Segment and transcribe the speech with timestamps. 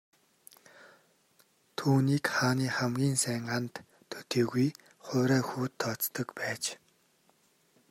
[1.77, 3.73] Түүнийг хааны хамгийн сайн анд
[4.11, 4.67] төдийгүй
[5.05, 6.63] хуурай хүүд тооцдог байж.